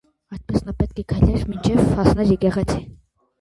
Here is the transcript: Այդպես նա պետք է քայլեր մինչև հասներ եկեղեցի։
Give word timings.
Այդպես 0.35 0.63
նա 0.69 0.73
պետք 0.79 1.01
է 1.01 1.03
քայլեր 1.13 1.43
մինչև 1.51 1.83
հասներ 1.99 2.33
եկեղեցի։ 2.37 2.81